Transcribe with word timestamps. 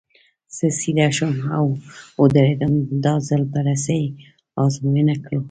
زه 0.55 0.65
سیده 0.79 1.07
شوم 1.17 1.33
او 1.57 1.65
ودرېدم، 2.21 2.73
دا 3.05 3.13
ځل 3.27 3.41
به 3.51 3.59
رسۍ 3.67 4.03
ازموینه 4.63 5.15
کړو. 5.25 5.39